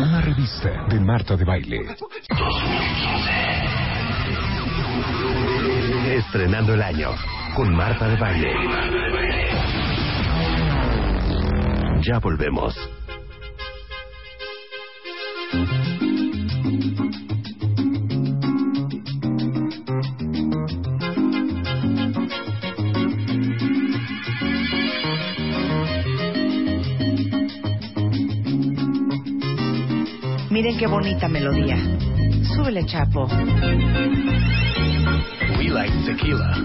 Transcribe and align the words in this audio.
Una 0.00 0.20
revista 0.20 0.86
de 0.88 1.00
Marta 1.00 1.36
de 1.36 1.44
Baile. 1.44 1.96
Estrenando 6.16 6.74
el 6.74 6.82
año 6.82 7.10
con 7.54 7.74
Marta 7.74 8.08
de 8.08 8.16
Baile. 8.16 8.52
Ya 12.02 12.18
volvemos. 12.18 12.74
Qué 30.84 30.88
bonita 30.88 31.28
melodía. 31.28 31.78
Súbele, 32.54 32.84
Chapo. 32.84 33.26
We 35.56 35.70
like 35.70 35.90
tequila. 36.04 36.58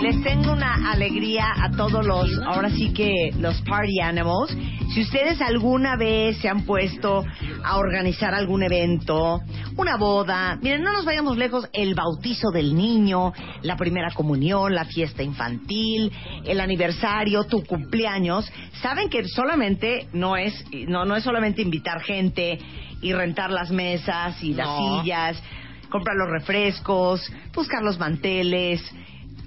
Les 0.00 0.22
tengo 0.22 0.52
una 0.52 0.90
alegría 0.90 1.44
a 1.62 1.70
todos 1.72 2.06
los, 2.06 2.30
ahora 2.46 2.70
sí 2.70 2.90
que 2.94 3.32
los 3.38 3.60
party 3.68 4.00
animals. 4.00 4.56
Si 4.94 5.02
ustedes 5.02 5.42
alguna 5.42 5.96
vez 5.96 6.38
se 6.38 6.48
han 6.48 6.64
puesto 6.64 7.26
a 7.64 7.76
organizar 7.78 8.34
algún 8.34 8.62
evento, 8.62 9.40
una 9.76 9.96
boda, 9.96 10.58
miren, 10.62 10.82
no 10.82 10.92
nos 10.92 11.04
vayamos 11.04 11.36
lejos, 11.36 11.68
el 11.72 11.94
bautizo 11.94 12.50
del 12.50 12.74
niño, 12.74 13.32
la 13.62 13.76
primera 13.76 14.10
comunión, 14.12 14.74
la 14.74 14.84
fiesta 14.84 15.22
infantil, 15.22 16.12
el 16.44 16.60
aniversario, 16.60 17.44
tu 17.44 17.64
cumpleaños, 17.64 18.50
saben 18.82 19.08
que 19.08 19.24
solamente 19.28 20.08
no 20.12 20.36
es, 20.36 20.64
no, 20.88 21.04
no 21.04 21.16
es 21.16 21.24
solamente 21.24 21.62
invitar 21.62 22.00
gente 22.02 22.58
y 23.00 23.12
rentar 23.12 23.50
las 23.50 23.70
mesas 23.70 24.42
y 24.42 24.54
las 24.54 24.66
No. 24.66 25.00
sillas, 25.02 25.42
comprar 25.90 26.16
los 26.16 26.28
refrescos, 26.30 27.30
buscar 27.54 27.82
los 27.82 27.98
manteles, 27.98 28.82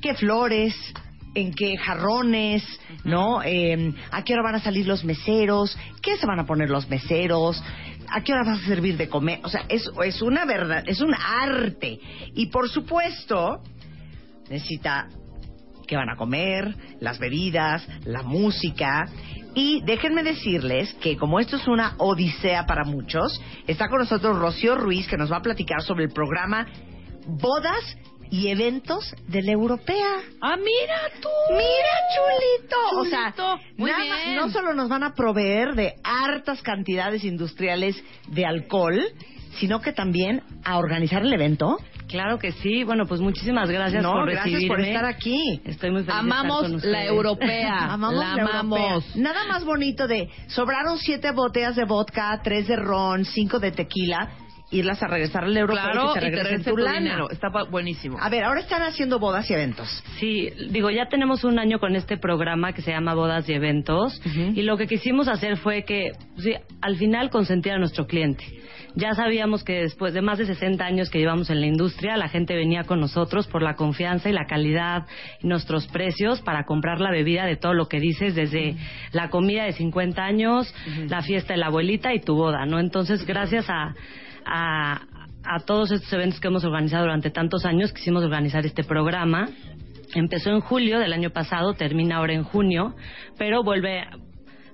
qué 0.02 0.14
flores, 0.16 0.74
en 1.34 1.54
qué 1.54 1.78
jarrones, 1.78 2.62
¿no? 3.06 3.42
Eh, 3.44 3.94
¿A 4.12 4.22
qué 4.24 4.34
hora 4.34 4.44
van 4.44 4.56
a 4.56 4.60
salir 4.60 4.86
los 4.86 5.06
meseros? 5.06 5.78
¿Qué 6.02 6.18
se 6.18 6.26
van 6.26 6.40
a 6.42 6.46
poner 6.46 6.70
los 6.70 6.90
meseros? 6.90 7.64
¿A 8.12 8.22
qué 8.22 8.34
hora 8.34 8.44
vas 8.44 8.62
a 8.62 8.68
servir 8.68 8.98
de 8.98 9.08
comer? 9.08 9.40
O 9.44 9.50
sea, 9.50 9.66
es, 9.70 9.90
es 10.04 10.22
una 10.22 10.46
verdad, 10.46 10.84
es 10.86 11.00
un 11.02 11.14
arte. 11.14 12.00
Y 12.34 12.48
por 12.48 12.70
supuesto, 12.70 13.62
necesita 14.50 15.08
qué 15.88 15.96
van 15.96 16.10
a 16.10 16.16
comer, 16.16 16.76
las 17.00 17.20
bebidas, 17.20 17.88
la 18.06 18.22
música. 18.22 19.06
Y 19.54 19.82
déjenme 19.86 20.24
decirles 20.24 20.94
que 20.96 21.18
como 21.18 21.40
esto 21.40 21.56
es 21.56 21.68
una 21.68 21.96
odisea 21.98 22.66
para 22.66 22.84
muchos, 22.84 23.42
está 23.68 23.90
con 23.90 24.00
nosotros 24.00 24.38
Rocío 24.38 24.76
Ruiz 24.76 25.08
que 25.08 25.18
nos 25.18 25.32
va 25.32 25.38
a 25.38 25.42
platicar 25.42 25.82
sobre 25.82 26.06
el 26.06 26.12
programa 26.12 26.68
Bodas 27.28 27.98
y 28.32 28.48
Eventos 28.48 29.14
de 29.28 29.42
la 29.44 29.52
Europea. 29.52 30.08
¡Ah, 30.42 30.56
mira 30.58 30.98
tú! 31.22 31.30
Mira, 31.52 31.94
chulito. 32.16 32.78
O 33.00 33.06
sea. 33.06 33.34
Muy 33.78 33.92
nada 33.92 34.06
más- 34.06 34.24
bien. 34.26 34.36
no 34.38 34.50
solo 34.50 34.74
nos 34.74 34.90
van 34.90 35.04
a 35.04 35.14
proveer 35.14 35.76
de 35.76 35.96
hartas 36.04 36.62
cantidades 36.62 37.24
industriales 37.24 38.02
de 38.28 38.46
alcohol, 38.46 39.00
sino 39.60 39.82
que 39.82 39.92
también 39.92 40.42
a 40.64 40.78
organizar 40.78 41.22
el 41.24 41.34
evento. 41.34 41.78
Claro 42.08 42.40
que 42.40 42.52
sí. 42.52 42.84
Bueno, 42.84 43.06
pues 43.06 43.22
muchísimas 43.22 43.70
gracias 43.70 44.04
no, 44.04 44.12
por 44.14 44.26
gracias 44.30 44.46
recibirme. 44.46 44.76
por 44.76 44.80
estar 44.86 45.06
aquí. 45.06 45.62
Estoy 45.66 45.92
muy 45.92 46.04
feliz 46.04 46.14
de 46.16 46.20
Amamos 46.20 46.66
estar 46.66 46.82
con 46.82 46.92
la 46.92 47.06
europea. 47.06 47.78
Amamos 47.94 48.14
la 48.20 48.36
la 48.36 48.42
europea. 48.42 48.60
amamos. 48.60 49.16
Nada 49.16 49.46
más 49.48 49.64
bonito 49.66 50.08
de 50.08 50.30
sobraron 50.48 50.98
siete 51.00 51.32
botellas 51.32 51.76
de 51.76 51.86
vodka, 51.86 52.40
tres 52.44 52.68
de 52.68 52.76
ron, 52.76 53.24
cinco 53.26 53.60
de 53.60 53.72
tequila, 53.72 54.30
irlas 54.72 55.04
a 55.04 55.08
regresar 55.08 55.44
al 55.44 55.54
Claro, 55.68 56.12
y 56.12 56.14
te 56.14 56.20
regresen 56.22 56.46
regrese 56.46 56.72
tu 56.72 56.78
lana. 56.78 57.00
dinero. 57.00 57.30
Está 57.30 57.50
buenísimo. 57.70 58.18
A 58.20 58.30
ver, 58.30 58.44
ahora 58.44 58.62
están 58.62 58.82
haciendo 58.82 59.20
bodas 59.20 59.50
y 59.50 59.54
eventos. 59.54 60.04
Sí, 60.20 60.50
digo, 60.70 60.90
ya 60.90 61.08
tenemos 61.08 61.44
un 61.44 61.60
año 61.60 61.80
con 61.80 61.96
este 61.96 62.18
programa 62.18 62.74
que 62.74 62.82
se 62.82 62.92
llama 62.92 63.14
Bodas 63.14 63.48
y 63.50 63.54
Eventos 63.54 64.22
y 64.26 64.62
lo 64.64 64.78
que 64.78 64.88
quisimos 64.88 65.28
hacer 65.28 65.58
fue 65.58 65.84
que 65.84 66.12
sí, 66.38 66.54
al 66.82 66.96
final 66.96 67.30
consentir 67.30 67.74
a 67.74 67.78
nuestro 67.78 68.08
cliente. 68.08 68.44
Ya 68.96 69.14
sabíamos 69.14 69.64
que 69.64 69.82
después 69.84 70.14
de 70.14 70.22
más 70.22 70.38
de 70.38 70.46
60 70.46 70.84
años 70.84 71.10
que 71.10 71.20
llevamos 71.20 71.50
en 71.50 71.62
la 71.62 71.68
industria, 71.68 72.18
la 72.18 72.28
gente 72.28 72.56
venía 72.56 72.84
con 72.84 73.00
nosotros 73.00 73.48
por 73.48 73.62
la 73.62 73.76
confianza 73.76 74.30
y 74.30 74.34
la 74.34 74.46
calidad 74.48 75.06
y 75.42 75.48
nuestros 75.48 75.88
precios 75.88 76.42
para 76.42 76.66
comprar 76.66 77.00
la 77.00 77.10
bebida 77.10 77.46
de 77.46 77.56
todo 77.56 77.74
lo 77.74 77.88
que 77.88 78.00
dices, 78.00 78.36
desde 78.36 78.76
la 79.14 79.30
comida 79.30 79.64
de 79.64 79.74
50 79.74 80.22
años, 80.22 80.74
la 81.08 81.22
fiesta 81.22 81.54
de 81.54 81.60
la 81.60 81.68
abuelita 81.68 82.14
y 82.14 82.20
tu 82.20 82.36
boda, 82.36 82.66
¿no? 82.66 82.80
Entonces, 82.80 83.26
gracias 83.26 83.70
a, 83.70 83.96
a, 84.46 85.02
a 85.44 85.60
todos 85.66 85.92
estos 85.92 86.12
eventos 86.14 86.40
que 86.40 86.48
hemos 86.48 86.64
organizado 86.64 87.04
durante 87.04 87.30
tantos 87.30 87.66
años, 87.66 87.94
quisimos 87.94 88.24
organizar 88.24 88.66
este 88.66 88.84
programa. 88.84 89.50
Empezó 90.14 90.50
en 90.50 90.60
julio 90.60 91.00
del 91.00 91.14
año 91.14 91.30
pasado, 91.30 91.74
termina 91.74 92.18
ahora 92.18 92.34
en 92.34 92.44
junio, 92.44 92.96
pero 93.38 93.64
vuelve, 93.64 94.06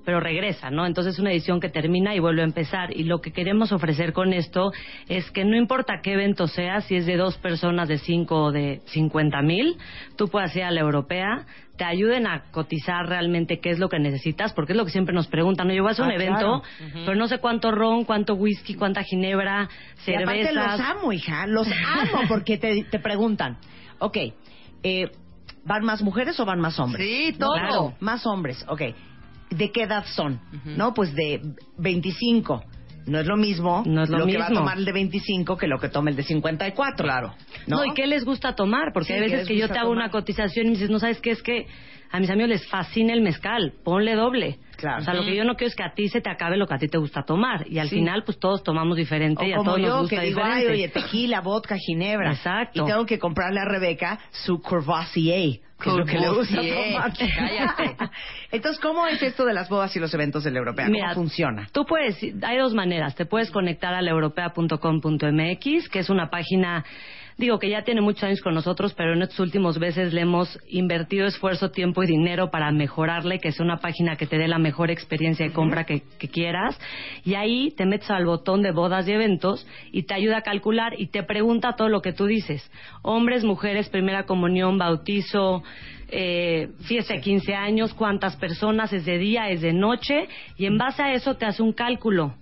pero 0.07 0.21
regresa, 0.21 0.71
¿no? 0.71 0.85
Entonces 0.85 1.15
es 1.15 1.19
una 1.19 1.31
edición 1.33 1.59
que 1.59 1.67
termina 1.67 2.15
y 2.15 2.19
vuelve 2.19 2.41
a 2.41 2.45
empezar. 2.45 2.95
Y 2.95 3.03
lo 3.03 3.19
que 3.19 3.33
queremos 3.33 3.73
ofrecer 3.73 4.13
con 4.13 4.31
esto 4.31 4.71
es 5.09 5.29
que 5.31 5.43
no 5.43 5.57
importa 5.57 5.95
qué 6.01 6.13
evento 6.13 6.47
sea, 6.47 6.79
si 6.79 6.95
es 6.95 7.05
de 7.05 7.17
dos 7.17 7.37
personas, 7.39 7.89
de 7.89 7.97
cinco 7.97 8.45
o 8.45 8.51
de 8.53 8.79
cincuenta 8.85 9.41
mil, 9.41 9.75
tú 10.15 10.29
puedas 10.29 10.55
ir 10.55 10.63
a 10.63 10.71
la 10.71 10.79
europea, 10.79 11.45
te 11.75 11.83
ayuden 11.83 12.25
a 12.25 12.43
cotizar 12.51 13.05
realmente 13.05 13.59
qué 13.59 13.69
es 13.71 13.79
lo 13.79 13.89
que 13.89 13.99
necesitas, 13.99 14.53
porque 14.53 14.71
es 14.71 14.77
lo 14.77 14.85
que 14.85 14.91
siempre 14.91 15.13
nos 15.13 15.27
preguntan. 15.27 15.67
Oye, 15.69 15.81
voy 15.81 15.89
a 15.89 15.91
hacer 15.91 16.05
Ah, 16.05 16.07
un 16.07 16.13
evento, 16.13 16.61
claro. 16.61 17.01
pero 17.05 17.15
no 17.17 17.27
sé 17.27 17.39
cuánto 17.39 17.71
ron, 17.71 18.05
cuánto 18.05 18.35
whisky, 18.35 18.75
cuánta 18.75 19.03
ginebra, 19.03 19.67
Y 20.05 20.13
aparte 20.13 20.45
cervezas. 20.45 20.79
los 20.79 20.89
amo, 20.89 21.11
hija, 21.11 21.45
los 21.47 21.67
amo 21.67 22.21
porque 22.29 22.57
te, 22.57 22.85
te 22.85 22.99
preguntan, 22.99 23.57
ok, 23.99 24.17
eh, 24.83 25.11
¿van 25.65 25.83
más 25.83 26.01
mujeres 26.01 26.39
o 26.39 26.45
van 26.45 26.61
más 26.61 26.79
hombres? 26.79 27.05
Sí, 27.05 27.31
No, 27.37 27.47
todo. 27.47 27.53
claro, 27.55 27.93
más 27.99 28.25
hombres, 28.25 28.63
ok. 28.69 28.81
¿De 29.49 29.71
qué 29.71 29.83
edad 29.83 30.05
son? 30.15 30.39
No, 30.65 30.93
pues 30.93 31.13
de 31.15 31.41
25. 31.77 32.63
No 33.05 33.19
es 33.21 33.25
lo 33.25 33.37
mismo 33.37 33.83
No 33.85 34.03
es 34.03 34.09
lo 34.09 34.25
que 34.25 34.37
va 34.37 34.47
a 34.47 34.49
mismo. 34.49 34.59
tomar 34.65 34.77
el 34.77 34.83
de 34.83 34.91
25 34.91 35.55
que 35.55 35.67
lo 35.67 35.79
que 35.79 35.87
toma 35.87 36.09
el 36.09 36.17
de 36.17 36.23
54. 36.23 37.05
Claro. 37.05 37.33
¿no? 37.65 37.77
No, 37.77 37.85
¿y 37.85 37.93
qué 37.93 38.05
les 38.05 38.25
gusta 38.25 38.53
tomar? 38.53 38.91
Porque 38.93 39.07
Sí, 39.07 39.13
hay 39.13 39.21
¿qué 39.29 39.31
veces 39.31 39.47
que 39.47 39.55
yo 39.55 39.67
te 39.69 39.79
hago 39.79 39.91
tomar? 39.91 40.03
una 40.03 40.11
cotización 40.11 40.65
y 40.65 40.69
me 40.69 40.73
dices, 40.75 40.89
no 40.89 40.99
sabes 40.99 41.21
qué 41.21 41.31
es 41.31 41.41
que 41.41 41.67
a 42.11 42.19
mis 42.19 42.29
amigos 42.29 42.49
les 42.49 42.67
fascina 42.69 43.13
el 43.13 43.21
mezcal, 43.21 43.73
ponle 43.83 44.15
doble. 44.15 44.59
Claro. 44.77 45.01
O 45.01 45.01
sea, 45.05 45.13
lo 45.15 45.23
que 45.23 45.35
yo 45.35 45.43
no 45.43 45.55
quiero 45.55 45.69
es 45.69 45.75
que 45.75 45.83
a 45.83 45.93
ti 45.95 46.07
se 46.07 46.21
te 46.21 46.29
acabe 46.29 46.55
lo 46.55 46.67
que 46.67 46.75
a 46.75 46.77
ti 46.77 46.87
te 46.87 46.97
gusta 46.99 47.23
tomar. 47.23 47.65
Y 47.67 47.79
al 47.79 47.89
Sí. 47.89 47.95
final, 47.95 48.23
pues 48.23 48.39
todos 48.39 48.61
tomamos 48.63 48.95
diferente 48.95 49.47
y 49.47 49.53
a 49.53 49.57
como 49.57 49.71
todos 49.75 49.81
nos 49.87 50.01
gusta 50.01 50.15
que 50.17 50.25
digo, 50.27 50.39
diferente. 50.39 50.67
ay, 50.67 50.73
oye, 50.73 50.87
tequila, 50.89 51.41
vodka, 51.41 51.75
ginebra. 51.77 52.31
Exacto. 52.31 52.83
Y 52.83 52.85
tengo 52.85 53.05
que 53.05 53.17
comprarle 53.17 53.59
a 53.59 53.65
Rebeca 53.65 54.19
su 54.31 54.61
Courvoisier, 54.61 55.61
que 55.81 55.89
es 55.89 55.95
lo 55.95 56.05
que 56.05 56.19
le 56.19 56.29
gusta 56.29 56.55
tomar. 56.61 57.11
cállate. 57.17 57.95
Entonces, 58.51 58.79
¿cómo 58.79 59.07
es 59.07 59.19
esto 59.23 59.45
de 59.45 59.53
las 59.53 59.67
bodas 59.67 59.95
y 59.95 59.99
los 59.99 60.13
eventos 60.13 60.43
de 60.43 60.51
la 60.51 60.59
Europea? 60.59 60.87
Mira, 60.89 61.07
¿Cómo 61.13 61.21
funciona? 61.25 61.67
Tú 61.71 61.83
puedes, 61.85 62.21
hay 62.43 62.57
dos 62.59 62.75
maneras. 62.75 63.15
Te 63.15 63.25
puedes 63.25 63.49
conectar 63.49 63.95
a 63.95 64.01
la 64.03 64.11
europea.com.mx, 64.11 65.89
que 65.89 65.99
es 65.99 66.09
una 66.11 66.29
página, 66.29 66.85
digo 67.37 67.59
que 67.59 67.69
ya 67.69 67.83
tiene 67.83 68.01
muchos 68.01 68.23
años 68.23 68.41
con 68.41 68.53
nosotros, 68.53 68.93
pero 68.95 69.13
en 69.13 69.21
estos 69.21 69.39
últimos 69.39 69.79
meses 69.79 70.13
le 70.13 70.21
hemos 70.21 70.59
invertido 70.67 71.27
esfuerzo, 71.27 71.71
tiempo 71.71 72.03
y 72.03 72.07
dinero 72.07 72.49
para 72.49 72.71
mejorarle, 72.71 73.39
que 73.39 73.51
sea 73.51 73.65
una 73.65 73.77
página 73.77 74.15
que 74.15 74.25
te 74.25 74.37
dé 74.37 74.47
la 74.47 74.57
mejor 74.57 74.89
experiencia 74.91 75.45
de 75.45 75.53
compra 75.53 75.85
que, 75.85 76.03
que 76.17 76.29
quieras. 76.29 76.79
Y 77.23 77.35
ahí 77.35 77.71
te 77.71 77.85
metes 77.85 78.09
al 78.09 78.25
botón 78.25 78.61
de 78.61 78.71
bodas 78.71 79.07
y 79.07 79.11
eventos 79.11 79.67
y 79.91 80.03
te 80.03 80.13
ayuda 80.13 80.37
a 80.37 80.41
calcular 80.41 80.99
y 80.99 81.07
te 81.07 81.23
pregunta 81.23 81.75
todo 81.75 81.89
lo 81.89 82.01
que 82.01 82.13
tú 82.13 82.25
dices. 82.25 82.69
Hombres, 83.03 83.43
mujeres, 83.43 83.89
primera 83.89 84.25
comunión, 84.25 84.77
bautizo, 84.77 85.63
eh, 86.09 86.69
de 86.89 87.21
15 87.21 87.53
años, 87.53 87.93
cuántas 87.93 88.35
personas, 88.37 88.93
es 88.93 89.05
de 89.05 89.17
día, 89.17 89.49
es 89.49 89.61
de 89.61 89.73
noche, 89.73 90.27
y 90.57 90.65
en 90.65 90.77
base 90.77 91.03
a 91.03 91.13
eso 91.13 91.35
te 91.35 91.45
hace 91.45 91.61
un 91.63 91.73
cálculo. 91.73 92.33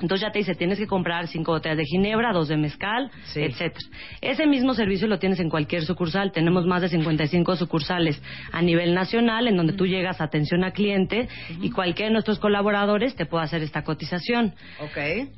Entonces 0.00 0.22
ya 0.22 0.32
te 0.32 0.40
dice, 0.40 0.54
tienes 0.56 0.78
que 0.78 0.86
comprar 0.88 1.28
cinco 1.28 1.52
botellas 1.52 1.76
de 1.78 1.84
ginebra, 1.84 2.32
dos 2.32 2.48
de 2.48 2.56
mezcal, 2.56 3.10
Sí. 3.26 3.40
etcétera. 3.42 3.86
Ese 4.20 4.46
mismo 4.46 4.74
servicio 4.74 5.06
lo 5.06 5.18
tienes 5.20 5.38
en 5.38 5.48
cualquier 5.48 5.84
sucursal. 5.84 6.32
Tenemos 6.32 6.66
más 6.66 6.82
de 6.82 6.88
55 6.88 7.54
sucursales 7.54 8.20
a 8.50 8.62
nivel 8.62 8.94
nacional 8.94 9.46
en 9.46 9.56
donde 9.56 9.74
tú 9.74 9.86
llegas 9.86 10.20
a 10.20 10.24
atención 10.24 10.64
a 10.64 10.72
cliente 10.72 11.28
y 11.60 11.70
cualquiera 11.70 12.08
de 12.08 12.14
nuestros 12.14 12.40
colaboradores 12.40 13.14
te 13.14 13.26
puede 13.26 13.44
hacer 13.44 13.62
esta 13.62 13.84
cotización. 13.84 14.54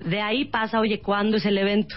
De 0.03 0.21
ahí 0.23 0.47
pasa, 0.47 0.81
oye, 0.81 1.01
¿cuándo 1.01 1.37
es 1.37 1.45
el 1.45 1.59
evento? 1.59 1.97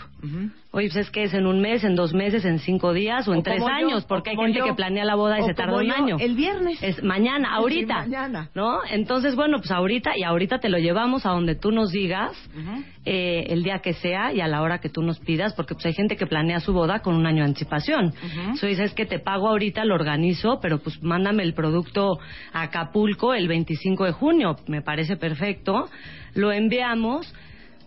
Oye, 0.72 0.88
pues 0.90 0.98
es 1.08 1.10
que 1.10 1.24
es 1.24 1.34
en 1.34 1.48
un 1.48 1.62
mes, 1.62 1.84
en 1.84 1.96
dos 1.96 2.14
meses, 2.14 2.46
en 2.46 2.60
cinco 2.60 2.94
días 2.94 3.28
o 3.28 3.34
en 3.34 3.40
O 3.40 3.42
tres 3.44 3.60
yo, 3.60 3.68
años, 3.68 4.06
porque 4.06 4.30
hay 4.30 4.36
gente 4.36 4.60
yo, 4.60 4.66
que 4.66 4.74
planea 4.76 5.04
la 5.04 5.16
boda 5.16 5.40
y 5.40 5.44
se 5.44 5.56
tarda 5.56 5.78
un 5.80 5.90
año. 5.92 6.18
el 6.20 6.36
viernes. 6.36 6.78
Es 6.84 7.02
mañana, 7.04 7.48
Sí, 7.50 7.56
ahorita. 7.56 7.96
mañana. 7.96 8.50
¿No? 8.54 8.82
Entonces, 8.88 9.36
bueno, 9.36 9.58
pues 9.58 9.72
ahorita 9.72 10.12
y 10.16 10.22
ahorita 10.22 10.60
te 10.60 10.70
lo 10.70 10.78
llevamos 10.78 11.26
a 11.26 11.32
donde 11.32 11.56
tú 11.56 11.72
nos 11.72 11.92
digas, 11.92 12.34
eh, 13.04 13.46
el 13.50 13.64
día 13.64 13.80
que 13.80 13.94
sea 13.94 14.32
y 14.32 14.42
a 14.42 14.48
la 14.48 14.62
hora 14.62 14.78
que 14.80 14.90
tú 14.90 15.02
nos 15.02 15.20
pidas, 15.20 15.56
porque 15.56 15.74
pues 15.74 15.88
hay 15.88 15.94
gente 15.94 16.16
que 16.16 16.28
planea 16.28 16.60
su 16.60 16.72
boda 16.72 17.00
con 17.00 17.16
un 17.16 17.26
año 17.26 17.38
de 17.44 17.50
anticipación. 17.50 18.14
Eso 18.54 18.68
dices 18.68 18.94
que 18.94 19.08
te 19.08 19.18
pago 19.18 19.48
ahorita, 19.48 19.86
lo 19.86 19.96
organizo, 19.96 20.60
pero 20.62 20.78
pues 20.78 21.02
mándame 21.02 21.42
el 21.42 21.56
producto 21.56 22.20
a 22.54 22.62
Acapulco 22.62 23.34
el 23.34 23.48
25 23.48 24.06
de 24.06 24.12
junio. 24.12 24.56
Me 24.68 24.84
parece 24.84 25.18
perfecto. 25.18 25.90
Lo 26.36 26.52
enviamos 26.52 27.34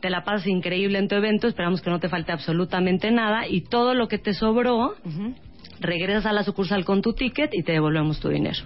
te 0.02 0.10
la 0.10 0.24
pasas 0.24 0.48
increíble 0.48 0.98
en 0.98 1.08
tu 1.08 1.14
evento, 1.14 1.46
esperamos 1.46 1.80
que 1.80 1.88
no 1.88 2.00
te 2.00 2.08
falte 2.08 2.32
absolutamente 2.32 3.10
nada 3.12 3.46
y 3.48 3.62
todo 3.62 3.94
lo 3.94 4.08
que 4.08 4.18
te 4.18 4.34
sobró, 4.34 4.96
regresas 5.80 6.26
a 6.26 6.32
la 6.32 6.42
sucursal 6.42 6.84
con 6.84 7.00
tu 7.00 7.14
ticket 7.14 7.54
y 7.54 7.62
te 7.62 7.72
devolvemos 7.72 8.18
tu 8.20 8.28
dinero. 8.28 8.58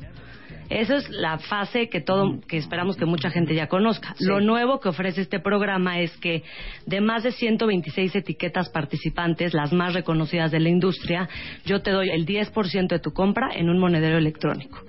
Esa 0.71 0.97
es 0.97 1.09
la 1.11 1.38
fase 1.38 1.88
que 1.88 2.00
todo, 2.00 2.41
que 2.49 2.56
esperamos 2.56 2.97
que 2.97 3.05
mucha 3.05 3.31
gente 3.31 3.55
ya 3.55 3.69
conozca. 3.69 4.17
Lo 4.19 4.41
nuevo 4.41 4.81
que 4.81 4.88
ofrece 4.88 5.21
este 5.21 5.38
programa 5.38 6.00
es 6.00 6.17
que 6.17 6.43
de 6.87 7.00
más 7.00 7.23
de 7.23 7.33
126 7.33 8.17
etiquetas 8.17 8.71
participantes, 8.71 9.55
las 9.55 9.73
más 9.73 9.94
reconocidas 9.94 10.50
de 10.50 10.59
la 10.59 10.71
industria, 10.71 11.29
yo 11.67 11.82
te 11.82 11.93
doy 11.93 12.09
el 12.11 12.27
10% 12.27 12.89
de 12.89 12.99
tu 12.99 13.12
compra 13.12 13.50
en 13.55 13.69
un 13.69 13.79
monedero 13.79 14.19
electrónico. 14.19 14.81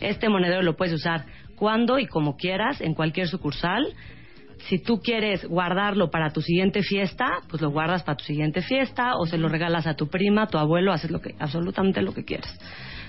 Este 0.00 0.28
monedero 0.28 0.62
lo 0.62 0.76
puedes 0.76 0.94
usar 0.94 1.26
cuando 1.56 1.98
y 1.98 2.06
como 2.06 2.36
quieras, 2.36 2.80
en 2.80 2.94
cualquier 2.94 3.28
sucursal. 3.28 3.94
Si 4.66 4.78
tú 4.78 5.00
quieres 5.00 5.44
guardarlo 5.46 6.10
para 6.10 6.30
tu 6.30 6.42
siguiente 6.42 6.82
fiesta, 6.82 7.40
pues 7.48 7.62
lo 7.62 7.70
guardas 7.70 8.02
para 8.02 8.16
tu 8.16 8.24
siguiente 8.24 8.62
fiesta 8.62 9.16
o 9.16 9.26
se 9.26 9.38
lo 9.38 9.48
regalas 9.48 9.86
a 9.86 9.94
tu 9.94 10.08
prima, 10.08 10.42
a 10.42 10.46
tu 10.46 10.58
abuelo, 10.58 10.92
haces 10.92 11.10
lo 11.10 11.20
que, 11.20 11.34
absolutamente 11.38 12.02
lo 12.02 12.12
que 12.12 12.24
quieras. 12.24 12.58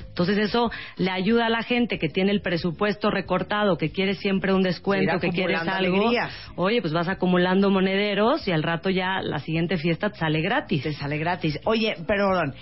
Entonces 0.10 0.38
eso 0.38 0.70
le 0.98 1.12
ayuda 1.12 1.46
a 1.46 1.50
la 1.50 1.64
gente 1.64 1.98
que 1.98 2.10
tiene 2.10 2.32
el 2.32 2.42
presupuesto 2.42 3.10
recortado, 3.10 3.78
que 3.78 3.92
quiere 3.92 4.16
siempre 4.16 4.54
un 4.54 4.64
descuento, 4.64 5.20
que 5.20 5.30
quieres 5.30 5.62
algo. 5.62 5.72
alegrías. 5.98 6.34
Oye, 6.56 6.82
pues 6.82 6.92
vas 6.92 7.08
acumulando 7.08 7.70
monederos 7.70 8.46
y 8.48 8.52
al 8.52 8.64
rato 8.64 8.90
ya 8.90 9.22
la 9.22 9.40
siguiente 9.40 9.78
fiesta 9.78 10.10
te 10.10 10.18
sale 10.18 10.42
gratis. 10.42 10.84
Te 10.84 10.94
sale 10.94 11.18
gratis. 11.18 11.60
Oye, 11.64 11.96
perdón, 12.06 12.54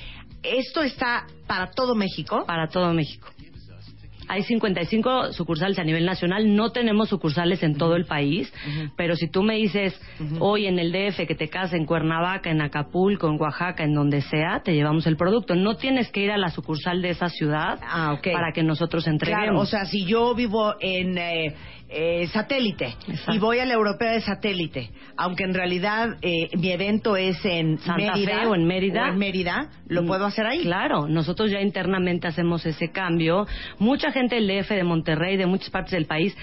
¿esto 0.43 0.83
está 0.83 1.25
para 1.47 1.71
todo 1.71 1.95
México? 1.95 2.45
para 2.45 2.67
todo 2.67 2.93
México. 2.93 3.29
Hay 4.27 4.43
55 4.43 5.33
sucursales 5.33 5.79
a 5.79 5.83
nivel 5.83 6.05
nacional, 6.05 6.55
no 6.55 6.71
tenemos 6.71 7.09
sucursales 7.09 7.63
en 7.63 7.77
todo 7.77 7.95
el 7.95 8.05
país, 8.05 8.51
pero 8.95 9.15
si 9.15 9.27
tú 9.29 9.43
me 9.43 9.55
dices 9.55 9.99
hoy 10.39 10.65
en 10.67 10.79
el 10.79 10.91
DF 10.91 11.25
que 11.27 11.35
te 11.35 11.47
casas 11.49 11.73
en 11.73 11.85
Cuernavaca, 11.85 12.49
en 12.49 12.61
Acapulco, 12.61 13.27
en 13.29 13.39
Oaxaca, 13.39 13.83
en 13.83 13.93
donde 13.93 14.21
sea, 14.21 14.61
te 14.63 14.73
llevamos 14.73 15.07
el 15.07 15.17
producto. 15.17 15.55
No 15.55 15.75
tienes 15.77 16.11
que 16.11 16.21
ir 16.21 16.31
a 16.31 16.37
la 16.37 16.49
sucursal 16.49 17.01
de 17.01 17.09
esa 17.09 17.29
ciudad 17.29 17.79
Ah, 17.83 18.17
para 18.23 18.51
que 18.53 18.63
nosotros 18.63 19.07
entreguemos. 19.07 19.45
Claro, 19.45 19.59
o 19.59 19.65
sea, 19.65 19.85
si 19.85 20.05
yo 20.05 20.33
vivo 20.35 20.75
en 20.79 21.17
eh, 21.17 21.55
eh, 21.89 22.27
satélite 22.27 22.95
Exacto. 23.07 23.33
y 23.33 23.39
voy 23.39 23.59
a 23.59 23.65
la 23.65 23.73
europea 23.73 24.11
de 24.11 24.21
satélite, 24.21 24.89
aunque 25.15 25.43
en 25.45 25.53
realidad 25.53 26.17
eh, 26.21 26.49
mi 26.57 26.69
evento 26.71 27.15
es 27.15 27.43
en 27.45 27.77
Santa 27.79 28.13
Mérida, 28.15 28.41
Fe 28.41 28.47
o 28.47 28.55
en 28.55 28.65
Mérida. 28.67 29.03
o 29.05 29.07
en 29.13 29.17
Mérida, 29.17 29.69
lo 29.87 30.03
Mm, 30.03 30.07
puedo 30.07 30.25
hacer 30.25 30.45
ahí. 30.45 30.59
Claro, 30.59 31.07
nosotros 31.07 31.49
ya 31.51 31.61
internamente 31.61 32.27
hacemos 32.27 32.65
ese 32.65 32.91
cambio. 32.91 33.47
Mucha 33.79 34.11
gente 34.17 34.35
del 34.35 34.47
DF, 34.47 34.69
de 34.73 34.83
Monterrey, 34.83 35.37
de 35.37 35.45
muchas 35.45 35.69
partes 35.69 35.91
del 35.91 36.05
país, 36.05 36.35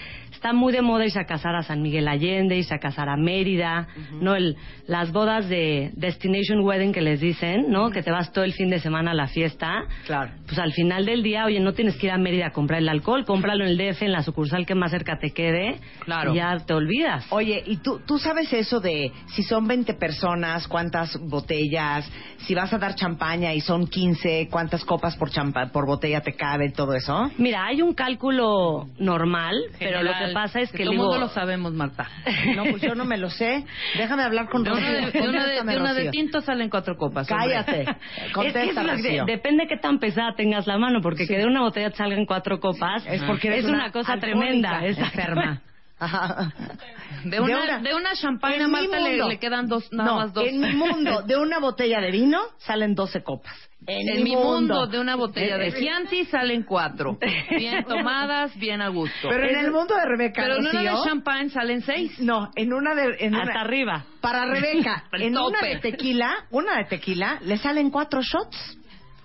está 0.45 0.53
muy 0.53 0.75
de 0.75 0.83
moda 0.83 1.07
irse 1.07 1.19
a 1.19 1.25
casar 1.25 1.57
a 1.57 1.63
San 1.63 1.81
Miguel 1.81 2.07
Allende, 2.07 2.55
irse 2.55 2.75
a 2.75 2.79
casar 2.79 3.09
a 3.09 3.17
Mérida, 3.17 3.89
¿no? 4.21 4.35
El, 4.35 4.59
las 4.87 5.11
bodas 5.11 5.49
de 5.49 5.91
Destination 5.95 6.61
Wedding 6.61 6.93
que 6.93 7.01
les 7.01 7.19
dicen, 7.19 7.71
¿no? 7.71 7.89
Que 7.91 8.03
te 8.03 8.11
vas 8.11 8.31
todo 8.31 8.45
el 8.45 8.53
fin 8.53 8.69
de 8.69 8.79
semana 8.79 9.13
a 9.13 9.15
la 9.15 9.27
fiesta. 9.27 9.87
Claro. 10.05 10.33
Pues 10.47 10.59
al 10.59 10.75
final 10.75 11.07
del 11.07 11.23
día, 11.23 11.47
oye, 11.47 11.61
no 11.61 11.73
tienes 11.73 11.97
que 11.97 12.09
ir 12.09 12.13
a 12.13 12.19
Mérida 12.19 12.49
a 12.49 12.51
comprar 12.51 12.81
el 12.81 12.91
alcohol, 12.91 13.25
cómpralo 13.25 13.65
en 13.65 13.71
el 13.71 13.79
DF, 13.79 14.03
en 14.03 14.13
la 14.13 14.23
sucursal 14.23 14.67
que 14.67 14.75
más 14.75 14.91
cerca 14.91 15.17
te 15.19 15.31
quede. 15.31 15.79
Claro. 16.05 16.35
Y 16.35 16.37
ya 16.37 16.55
te 16.59 16.75
olvidas. 16.75 17.27
Oye, 17.31 17.63
¿y 17.65 17.79
tú, 17.79 18.03
tú 18.07 18.19
sabes 18.19 18.53
eso 18.53 18.81
de 18.81 19.13
si 19.29 19.43
son 19.45 19.67
20 19.67 19.95
personas, 19.95 20.69
cuántas 20.69 21.19
botellas, 21.23 22.07
si 22.41 22.55
vas 22.55 22.71
a 22.75 22.77
dar 22.77 22.97
champaña 22.97 23.55
y 23.55 23.63
son 23.63 23.87
15, 23.87 24.49
cuántas 24.51 24.85
copas 24.85 25.17
por, 25.17 25.31
champa 25.31 25.69
por 25.69 25.87
botella 25.87 26.21
te 26.21 26.35
cabe, 26.35 26.71
todo 26.71 26.93
eso? 26.93 27.31
Mira, 27.39 27.65
hay 27.65 27.81
un 27.81 27.95
cálculo 27.95 28.89
normal, 28.99 29.57
pero 29.79 30.03
lo 30.03 30.13
que 30.13 30.34
pasa 30.35 30.61
es 30.61 30.71
que, 30.73 30.79
todo 30.79 30.91
el 30.93 30.99
digo, 30.99 31.05
mundo 31.05 31.21
lo 31.21 31.29
sabemos, 31.29 31.73
Marta. 31.73 32.09
No, 32.57 32.65
pues 32.65 32.83
yo 32.83 32.95
no 32.95 33.05
me 33.05 33.17
lo 33.17 33.31
sé. 33.31 33.65
Déjame 33.97 34.23
hablar 34.23 34.49
con 34.51 34.63
de, 34.65 34.71
Rocío. 34.71 34.83
de 35.23 35.29
una 35.29 35.47
de- 35.47 35.55
de 35.55 35.61
una 35.81 35.93
de 35.95 36.01
Rocío. 36.05 36.11
tinto 36.11 36.41
salen 36.41 36.69
cuatro 36.69 36.97
copas. 36.97 37.27
Cállate. 37.27 37.83
Es 37.83 37.87
que 37.87 38.33
Contesta, 38.33 38.95
es 38.95 39.03
que- 39.03 39.23
depende 39.27 39.67
qué 39.67 39.77
tan 39.77 39.99
pesada 39.99 40.35
tengas 40.37 40.67
la 40.67 40.77
mano, 40.79 41.01
porque 41.01 41.27
que 41.27 41.39
de 41.39 41.47
una 41.47 41.61
botella 41.63 41.91
te 41.91 41.97
salgan 41.97 42.27
cuatro 42.27 42.61
copas 42.61 43.05
Es 43.07 43.23
porque 43.23 43.57
es 43.59 43.65
una, 43.65 43.91
cosa 43.91 44.13
alcohólica 44.15 44.39
tremenda. 44.39 44.87
exacto. 44.87 45.19
enferma. 45.21 45.63
De 47.25 47.41
una, 47.41 47.79
de 47.79 47.95
una 47.95 48.15
champaña, 48.15 48.57
en 48.57 48.67
mi 48.67 48.73
Marta, 48.73 48.99
le, 49.01 49.11
mundo- 49.11 49.29
le 49.29 49.39
quedan 49.39 49.67
dos, 49.69 49.91
nada 49.93 50.11
no, 50.11 50.17
más 50.17 50.33
dos. 50.35 50.47
En 50.47 50.61
mi 50.61 50.73
mundo, 50.73 51.23
de 51.27 51.37
una 51.37 51.59
botella 51.59 52.01
de 52.01 52.11
vino 52.11 52.41
salen 52.59 52.95
12 52.95 53.23
copas. 53.23 53.55
En, 53.87 54.23
mi 54.25 54.35
mundo, 54.35 54.87
de 54.87 54.99
una 54.99 55.15
botella 55.15 55.59
de 55.59 55.69
Es- 55.69 55.75
Chianti 55.77 56.25
salen 56.27 56.63
cuatro. 56.63 57.19
Bien 57.51 57.85
tomadas, 57.85 58.57
bien 58.59 58.81
a 58.81 58.89
gusto. 58.89 59.29
Pero 59.29 59.47
en 59.47 59.57
el 59.59 59.71
mundo 59.71 59.95
de 59.95 60.05
Rebeca, 60.07 60.43
Pero 60.43 60.57
en 60.57 60.67
una 60.67 60.81
de 60.83 60.91
champán 61.05 61.51
salen 61.51 61.83
seis. 61.83 62.19
No, 62.19 62.51
en 62.57 62.73
una 62.73 62.95
de... 62.95 63.17
En 63.21 63.35
Hasta 63.35 63.53
una, 63.53 63.61
arriba. 63.61 64.05
Para 64.23 64.47
Rebeca, 64.47 65.05
en 65.13 65.37
una 65.37 65.59
tope. 65.59 65.67
de 65.69 65.77
tequila, 65.81 66.47
una 66.51 66.79
de 66.79 66.85
tequila, 66.85 67.39
le 67.43 67.59
salen 67.59 67.91
cuatro 67.91 68.21
shots. 68.23 68.79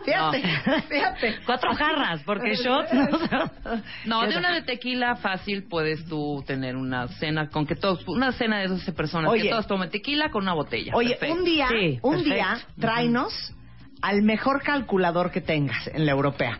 Fíjate, 0.03 0.41
fíjate. 0.89 1.35
Cuatro 1.45 1.73
jarras, 1.75 2.21
porque 2.23 2.55
shots 2.55 2.93
no 4.05 4.21
No, 4.21 4.27
de 4.27 4.37
una 4.37 4.53
de 4.53 4.61
tequila 4.61 5.15
fácil 5.17 5.63
puedes 5.69 6.05
tú 6.05 6.43
tener 6.47 6.75
una 6.75 7.07
cena 7.07 7.49
con 7.49 7.65
que 7.65 7.75
todos, 7.75 8.07
una 8.07 8.31
cena 8.31 8.59
de 8.59 8.67
12 8.67 8.91
personas, 8.93 9.29
Oye. 9.31 9.43
que 9.43 9.49
todos 9.49 9.67
tomen 9.67 9.89
tequila 9.89 10.29
con 10.31 10.43
una 10.43 10.53
botella. 10.53 10.93
Oye, 10.95 11.11
Perfecto. 11.11 11.35
un 11.35 11.43
día, 11.45 11.67
Sí, 11.69 11.99
un 12.01 12.11
perfecto. 12.15 12.33
día, 12.33 12.57
tráenos 12.79 13.53
al 14.01 14.21
mejor 14.21 14.61
calculador 14.63 15.31
que 15.31 15.41
tengas 15.41 15.87
en 15.87 16.05
la 16.05 16.11
europea. 16.13 16.59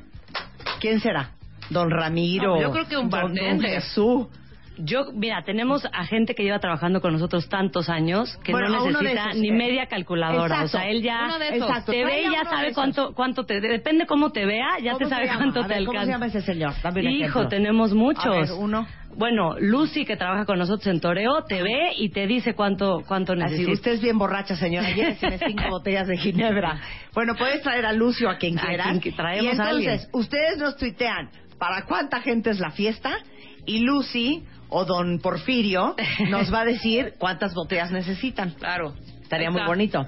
¿Quién 0.81 0.99
será? 0.99 1.31
Don 1.69 1.89
Ramiro. 1.89 2.55
No, 2.55 2.61
yo 2.61 2.71
creo 2.71 2.87
que 2.87 2.97
un 2.97 3.09
don, 3.09 3.33
don. 3.33 3.61
Jesús. 3.61 4.27
Yo, 4.79 5.11
mira, 5.13 5.43
tenemos 5.43 5.85
a 5.91 6.05
gente 6.05 6.33
que 6.35 6.43
lleva 6.43 6.59
trabajando 6.59 7.01
con 7.01 7.13
nosotros 7.13 7.47
tantos 7.49 7.89
años 7.89 8.37
que 8.43 8.51
Bueno, 8.51 8.69
no 8.69 8.85
necesita 8.91 9.29
esos, 9.29 9.41
ni 9.41 9.49
eh, 9.49 9.53
media 9.53 9.85
calculadora. 9.87 10.63
exacto. 10.63 10.65
O 10.65 10.69
sea, 10.81 10.89
él 10.89 11.01
ya. 11.01 11.27
Exacto. 11.51 11.91
te 11.91 12.05
ve 12.05 12.21
y 12.23 12.31
ya 12.31 12.43
sabe 12.45 12.73
cuánto, 12.73 13.13
cuánto 13.13 13.45
te... 13.45 13.59
Depende 13.59 14.05
cómo 14.05 14.31
te 14.31 14.45
vea, 14.45 14.79
ya 14.81 14.93
¿Cómo 14.93 14.99
te 14.99 15.05
sabe 15.09 15.27
cuánto 15.27 15.59
A 15.59 15.63
te 15.63 15.69
ver, 15.69 15.77
alcanza. 15.79 15.85
¿Cómo 15.91 16.05
se 16.05 16.11
llama 16.11 16.25
ese 16.27 16.41
señor? 16.41 16.73
Dame 16.81 17.01
Hijo, 17.03 17.25
ejemplo. 17.25 17.47
tenemos 17.49 17.93
muchos. 17.93 18.25
A 18.25 18.29
ver, 18.29 18.51
uno. 18.57 18.87
Bueno, 19.17 19.55
Lucy, 19.59 20.05
que 20.05 20.15
trabaja 20.15 20.45
con 20.45 20.59
nosotros 20.59 20.87
en 20.87 21.01
Toreo, 21.01 21.43
te 21.43 21.61
ve 21.63 21.93
y 21.97 22.09
te 22.09 22.25
dice 22.27 22.53
cuánto, 22.53 23.03
cuánto 23.07 23.33
Así, 23.33 23.41
necesitas. 23.41 23.73
usted 23.73 23.91
es 23.93 24.01
bien 24.01 24.17
borracha, 24.17 24.55
señora. 24.55 24.89
Lléveseme 24.91 25.39
cinco 25.39 25.63
botellas 25.69 26.07
de 26.07 26.15
ginebra. 26.17 26.79
Bueno, 27.13 27.35
puedes 27.35 27.61
traer 27.63 27.85
a 27.85 27.91
Lucio 27.93 28.29
a 28.29 28.37
quien 28.37 28.57
A 28.59 28.61
quieras. 28.67 28.99
quien 28.99 29.15
traemos 29.15 29.43
y 29.43 29.47
a 29.47 29.51
entonces, 29.51 29.75
alguien. 29.87 29.99
ustedes 30.13 30.57
nos 30.59 30.77
tuitean 30.77 31.29
para 31.57 31.83
cuánta 31.85 32.21
gente 32.21 32.51
es 32.51 32.59
la 32.59 32.69
fiesta 32.71 33.17
y 33.65 33.79
Lucy 33.79 34.43
o 34.69 34.85
don 34.85 35.19
Porfirio 35.19 35.95
nos 36.29 36.53
va 36.53 36.61
a 36.61 36.65
decir 36.65 37.13
cuántas 37.17 37.53
botellas 37.53 37.91
necesitan. 37.91 38.51
Claro. 38.51 38.93
Estaría 39.21 39.51
muy 39.51 39.63
bonito. 39.65 40.05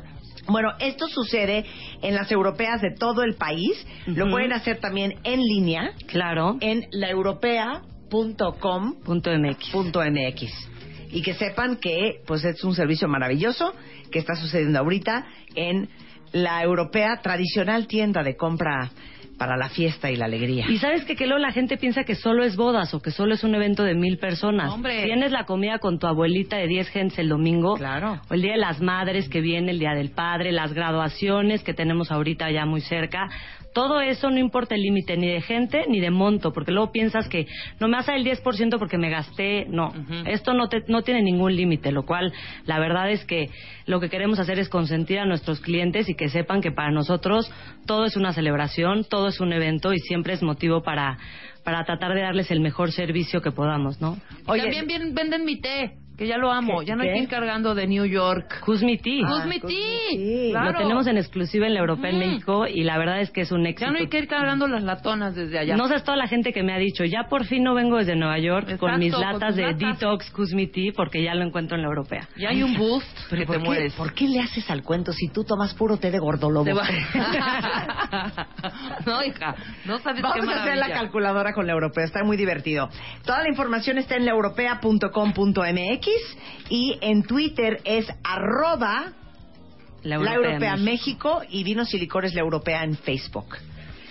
Bueno, 0.48 0.70
esto 0.80 1.08
sucede 1.08 1.66
en 2.02 2.16
las 2.16 2.32
europeas 2.32 2.82
de 2.82 2.92
todo 2.98 3.24
el 3.24 3.36
país. 3.36 3.86
Lo 4.08 4.30
pueden 4.30 4.54
hacer 4.54 4.80
también 4.80 5.16
en 5.24 5.40
línea 5.40 5.92
Claro. 6.08 6.58
en 6.62 6.86
laeuropea.com 6.92 8.96
Punto 9.04 9.32
MX. 9.32 9.70
punto 9.72 10.02
MX. 10.02 10.70
Y 11.12 11.22
que 11.22 11.34
sepan 11.34 11.78
que 11.78 12.22
pues 12.26 12.44
es 12.46 12.64
un 12.64 12.74
servicio 12.74 13.08
maravilloso 13.08 13.74
que 14.12 14.20
está 14.20 14.36
sucediendo 14.36 14.80
ahorita 14.80 15.26
en 15.56 15.90
la 16.32 16.64
europea 16.64 17.20
tradicional 17.22 17.88
tienda 17.88 18.24
de 18.24 18.36
compra 18.36 18.92
para 19.42 19.58
la 19.58 19.70
fiesta 19.70 20.12
y 20.12 20.18
la 20.18 20.26
alegría. 20.26 20.68
Y 20.70 20.78
sabes 20.78 21.04
que, 21.04 21.16
que 21.16 21.26
luego 21.26 21.40
la 21.40 21.52
gente 21.52 21.76
piensa 21.76 22.04
que 22.04 22.14
solo 22.14 22.44
es 22.44 22.56
bodas 22.56 22.94
o 22.94 23.02
que 23.02 23.10
solo 23.10 23.34
es 23.34 23.44
un 23.44 23.56
evento 23.56 23.84
de 23.84 23.96
mil 23.96 24.20
personas. 24.20 24.72
Hombre. 24.72 25.04
Tienes 25.06 25.32
la 25.32 25.46
comida 25.46 25.80
con 25.80 25.98
tu 25.98 26.06
abuelita 26.06 26.58
de 26.58 26.68
10 26.68 26.90
gentes 26.90 27.18
el 27.18 27.30
domingo. 27.30 27.74
Claro. 27.74 28.22
O 28.30 28.36
el 28.36 28.44
Día 28.44 28.52
de 28.52 28.60
las 28.60 28.82
Madres 28.82 29.30
que 29.30 29.42
viene, 29.42 29.72
el 29.72 29.80
Día 29.80 29.96
del 29.96 30.12
Padre, 30.12 30.52
las 30.52 30.74
graduaciones 30.74 31.64
que 31.64 31.74
tenemos 31.74 32.12
ahorita 32.12 32.52
ya 32.52 32.68
muy 32.68 32.82
cerca. 32.82 33.30
Todo 33.74 34.02
eso 34.02 34.30
no 34.30 34.38
importa 34.38 34.76
el 34.76 34.82
límite 34.82 35.16
ni 35.18 35.28
de 35.28 35.42
gente 35.42 35.86
ni 35.88 36.00
de 36.00 36.10
monto, 36.12 36.52
porque 36.52 36.72
luego 36.72 36.92
piensas 36.92 37.30
que 37.30 37.48
no 37.80 37.88
me 37.88 37.98
hace 37.98 38.14
el 38.16 38.26
10% 38.26 38.78
porque 38.78 38.98
me 38.98 39.10
gasté. 39.10 39.66
No, 39.70 39.94
esto 40.28 40.54
no, 40.54 40.68
te- 40.68 40.84
no 40.88 41.04
tiene 41.04 41.22
ningún 41.22 41.56
límite, 41.56 41.92
lo 41.92 42.04
cual 42.06 42.34
la 42.66 42.80
verdad 42.80 43.10
es 43.10 43.24
que 43.26 43.50
lo 43.86 44.00
que 44.00 44.10
queremos 44.10 44.40
hacer 44.40 44.60
es 44.60 44.68
consentir 44.70 45.20
a 45.20 45.26
nuestros 45.26 45.62
clientes 45.62 46.10
y 46.10 46.16
que 46.16 46.28
sepan 46.30 46.62
que 46.62 46.72
para 46.72 46.92
nosotros 46.92 47.50
todo 47.86 48.06
es 48.06 48.16
una 48.18 48.34
celebración, 48.34 49.06
todo 49.10 49.28
es 49.30 49.40
un 49.40 49.54
evento 49.54 49.94
y 49.94 50.00
siempre 50.00 50.34
es 50.34 50.44
motivo 50.44 50.84
para, 50.84 51.18
para 51.64 51.84
tratar 51.86 52.14
de 52.14 52.22
darles 52.22 52.52
el 52.52 52.60
mejor 52.60 52.92
servicio 52.92 53.42
que 53.42 53.52
podamos, 53.52 54.02
¿no? 54.02 54.18
Oye, 54.48 54.64
también 54.64 54.88
bien- 54.88 55.16
venden 55.16 55.46
mi 55.46 55.62
té, 55.62 55.94
que 56.18 56.28
ya 56.28 56.38
lo 56.38 56.52
amo. 56.52 56.82
¿Qué- 56.82 56.86
Ya 56.88 56.96
no 56.96 57.04
hay 57.04 57.14
que 57.14 57.20
ir 57.24 57.30
cargando 57.30 57.74
de 57.74 57.88
New 57.88 58.06
York. 58.06 58.62
Me 59.48 59.60
tea. 59.60 60.52
Claro. 60.52 60.72
Lo 60.74 60.78
tenemos 60.78 61.08
en 61.08 61.18
exclusiva 61.18 61.66
en 61.68 61.74
la 61.74 61.80
Europea 61.80 62.12
en 62.12 62.18
Ujú. 62.18 62.26
México 62.28 62.68
y 62.68 62.84
la 62.84 62.98
verdad 63.00 63.22
es 63.22 63.32
que 63.32 63.42
es 63.42 63.52
un 63.52 63.66
éxito. 63.66 63.88
Ya 63.88 63.92
no 63.92 63.98
hay 64.00 64.08
que 64.08 64.20
ir 64.20 64.28
cargando 64.28 64.68
las 64.68 64.84
latonas 64.84 65.34
desde 65.36 65.58
allá. 65.58 65.76
No 65.76 65.88
sabes 65.88 66.04
toda 66.04 66.18
la 66.18 66.28
gente 66.28 66.54
que 66.54 66.62
me 66.64 66.74
ha 66.74 66.78
dicho, 66.78 67.04
ya 67.06 67.24
por 67.30 67.46
fin 67.46 67.64
no 67.64 67.74
vengo 67.74 67.98
desde 67.98 68.16
Nueva 68.16 68.38
York 68.40 68.78
con 68.78 69.00
mis 69.00 69.12
latas 69.18 69.56
de 69.56 69.64
latas. 69.64 69.80
Detox 70.00 70.32
Tea 70.74 70.92
porque 70.96 71.24
ya 71.24 71.34
lo 71.34 71.44
encuentro 71.44 71.76
en 71.76 71.82
la 71.84 71.88
Europea. 71.90 72.28
Ya 72.38 72.50
hay 72.50 72.62
un 72.62 72.78
boost 72.78 73.08
Pero 73.30 73.42
que 73.42 73.46
¿por 73.48 73.56
te 73.56 73.62
qué, 73.62 73.68
mueres. 73.68 73.94
¿por 73.94 74.14
qué 74.14 74.28
le 74.28 74.40
haces 74.42 74.70
al 74.70 74.84
cuento 74.84 75.12
si 75.14 75.28
tú 75.30 75.44
tomas 75.44 75.74
puro 75.74 75.98
té 75.98 76.12
de 76.12 76.20
gordolobo? 76.20 76.66
Te 76.66 76.74
va- 76.74 76.86
no, 79.06 79.24
hija, 79.24 79.56
no 79.86 79.98
sabes 80.00 80.22
Vamos 80.22 80.46
qué 80.46 80.54
a 80.54 80.62
hacer 80.62 80.78
la 80.78 80.90
calculadora 80.92 81.54
con 81.54 81.66
la 81.66 81.74
europea, 81.74 82.04
está 82.06 82.24
muy 82.24 82.38
divertido. 82.38 82.90
Toda 83.26 83.42
la 83.42 83.50
información 83.50 83.98
está 83.98 84.16
en 84.18 84.26
laeuropea.com.mx 84.26 86.01
y 86.70 86.98
en 87.02 87.24
Twitter 87.24 87.80
es 87.84 88.08
arroba 88.24 89.14
La 90.04 90.18
la 90.18 90.34
Europea, 90.36 90.76
México. 90.78 91.40
México 91.40 91.42
y 91.50 91.64
vinos 91.64 91.94
y 91.94 92.00
licores 92.00 92.34
la 92.34 92.42
europea 92.42 92.84
en 92.84 92.96
Facebook. 92.98 93.58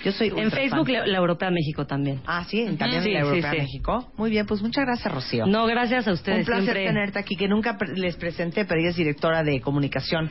Yo 0.04 0.12
soy 0.12 0.32
En 0.34 0.50
Facebook 0.50 0.88
la, 0.88 1.06
la 1.06 1.18
Europea 1.18 1.50
México 1.50 1.86
también. 1.86 2.22
Ah, 2.26 2.44
sí, 2.48 2.64
también 2.78 3.02
Sí, 3.02 3.10
la 3.10 3.20
europea 3.20 3.50
sí. 3.50 3.56
México. 3.58 4.10
Muy 4.16 4.30
bien, 4.30 4.46
pues 4.46 4.62
muchas 4.62 4.86
gracias, 4.86 5.12
Rocío. 5.12 5.44
No, 5.46 5.66
gracias 5.66 6.08
a 6.08 6.12
ustedes. 6.12 6.38
Un 6.40 6.44
placer 6.46 6.64
siempre- 6.64 6.86
tenerte 6.86 7.18
aquí, 7.18 7.36
que 7.36 7.48
nunca 7.48 7.76
les 7.94 8.16
presenté, 8.16 8.64
pero 8.64 8.80
ella 8.80 8.90
es 8.90 8.96
directora 8.96 9.42
de 9.42 9.60
comunicación 9.60 10.30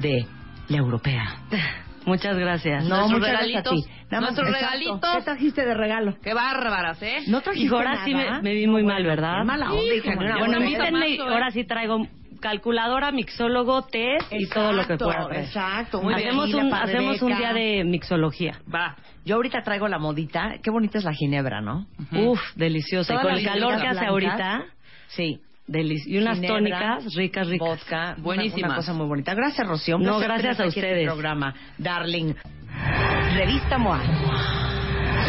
de 0.00 0.24
la 0.68 0.76
europea. 0.78 1.42
Muchas 2.06 2.36
gracias. 2.36 2.84
No, 2.84 2.96
Nuestros 3.08 3.20
muchas 3.20 3.32
gracias 3.32 3.60
a 3.60 3.62
ti. 3.62 3.70
regalitos, 3.70 4.20
nuestros 4.20 4.48
exacto. 4.48 4.66
regalitos. 4.66 5.16
¿Qué 5.16 5.22
trajiste 5.22 5.64
de 5.66 5.74
regalo? 5.74 6.16
Qué 6.22 6.34
bárbaras, 6.34 7.02
¿eh? 7.02 7.18
No 7.28 7.40
trajiste 7.40 7.66
Hijo, 7.66 7.76
ahora 7.76 7.92
nada? 7.94 8.04
sí 8.04 8.14
me, 8.14 8.42
me 8.42 8.54
vi 8.54 8.66
muy 8.66 8.82
mal, 8.82 9.04
¿verdad? 9.04 9.44
Mala 9.44 9.70
onda, 9.72 9.94
hija, 9.94 10.14
Bueno, 10.38 10.58
invítenme, 10.60 11.08
idea. 11.08 11.24
ahora 11.24 11.50
sí 11.50 11.64
traigo 11.64 12.06
calculadora, 12.40 13.12
mixólogo, 13.12 13.82
test 13.82 14.32
y 14.32 14.48
todo 14.48 14.72
lo 14.72 14.84
que 14.86 14.96
pueda 14.96 15.28
traer. 15.28 15.44
Exacto. 15.44 16.02
Muy 16.02 16.14
bien. 16.14 16.26
Hacemos 16.28 16.46
tequila 16.46 16.64
un, 16.64 16.74
hacemos 16.74 17.22
un 17.22 17.36
día 17.36 17.52
de 17.52 17.84
mixología. 17.84 18.58
Va. 18.74 18.96
Yo 19.24 19.36
ahorita 19.36 19.62
traigo 19.62 19.86
la 19.86 19.98
modita. 20.00 20.54
Qué 20.60 20.70
bonita 20.72 20.98
es 20.98 21.04
la 21.04 21.12
ginebra, 21.12 21.60
¿no? 21.60 21.86
Uf, 22.10 22.40
deliciosa. 22.56 23.14
Y 23.14 23.18
con 23.18 23.30
el 23.32 23.44
calor 23.44 23.80
que 23.80 23.86
hace 23.86 24.04
ahorita, 24.06 24.64
Sí. 25.06 25.38
Delic- 25.66 26.06
y 26.06 26.18
unas 26.18 26.36
Ginebra, 26.36 26.56
tónicas 26.56 27.14
ricas, 27.14 27.46
ricas. 27.48 27.68
Vodka. 27.68 28.14
una- 28.16 28.22
Buenísimas. 28.24 28.68
Una, 28.70 28.76
cosa 28.76 28.92
muy 28.92 29.06
bonita. 29.06 29.34
Gracias, 29.34 29.66
Rocío. 29.66 29.96
Un 29.96 30.02
No, 30.04 30.18
gracias 30.18 30.60
a 30.60 30.64
este 30.64 30.80
ustedes. 30.80 31.06
programa, 31.06 31.54
darling. 31.78 32.34
Revista 33.34 33.78
MOA. 33.78 34.00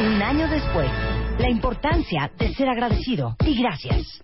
Un 0.01 0.21
año 0.21 0.47
después, 0.49 0.89
la 1.39 1.49
importancia 1.49 2.31
de 2.37 2.53
ser 2.53 2.67
agradecido 2.69 3.35
y 3.45 3.61
gracias. 3.61 4.23